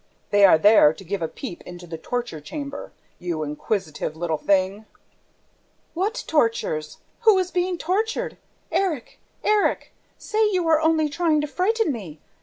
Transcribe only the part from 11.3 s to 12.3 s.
to frighten me!